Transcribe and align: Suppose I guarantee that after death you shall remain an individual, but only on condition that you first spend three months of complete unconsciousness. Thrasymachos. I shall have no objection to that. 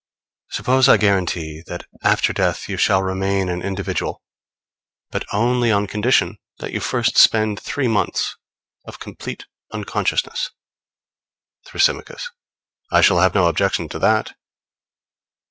Suppose 0.49 0.89
I 0.89 0.97
guarantee 0.97 1.61
that 1.67 1.85
after 2.03 2.33
death 2.33 2.67
you 2.67 2.75
shall 2.75 3.03
remain 3.03 3.49
an 3.49 3.61
individual, 3.61 4.23
but 5.11 5.23
only 5.31 5.71
on 5.71 5.85
condition 5.85 6.39
that 6.57 6.73
you 6.73 6.79
first 6.79 7.19
spend 7.19 7.59
three 7.59 7.87
months 7.87 8.35
of 8.85 8.97
complete 8.99 9.45
unconsciousness. 9.71 10.49
Thrasymachos. 11.67 12.31
I 12.91 13.01
shall 13.01 13.19
have 13.19 13.35
no 13.35 13.45
objection 13.45 13.87
to 13.89 13.99
that. 13.99 14.33